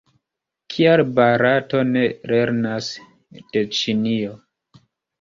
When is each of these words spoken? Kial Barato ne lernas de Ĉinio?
Kial 0.75 1.03
Barato 1.19 1.83
ne 1.91 2.03
lernas 2.33 2.91
de 3.39 3.67
Ĉinio? 3.81 4.39